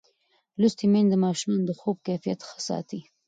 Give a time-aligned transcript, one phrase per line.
[0.59, 2.99] لوستې میندې د ماشومانو د خوب کیفیت ښه ساتي.